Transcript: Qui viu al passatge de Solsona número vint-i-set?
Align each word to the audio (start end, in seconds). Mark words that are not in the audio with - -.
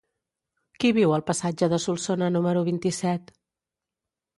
Qui 0.83 0.91
viu 0.99 1.13
al 1.19 1.25
passatge 1.29 1.71
de 1.75 1.81
Solsona 1.85 2.33
número 2.39 2.67
vint-i-set? 2.75 3.35